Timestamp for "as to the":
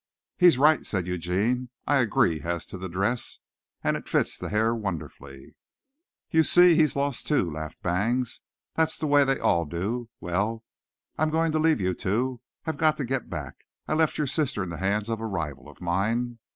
2.41-2.89